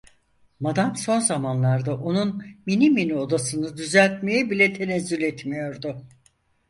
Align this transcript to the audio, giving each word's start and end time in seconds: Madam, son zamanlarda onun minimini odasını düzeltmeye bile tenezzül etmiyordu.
Madam, 0.59 0.95
son 0.95 1.19
zamanlarda 1.19 1.95
onun 1.97 2.45
minimini 2.65 3.15
odasını 3.15 3.77
düzeltmeye 3.77 4.49
bile 4.51 4.73
tenezzül 4.73 5.21
etmiyordu. 5.21 6.01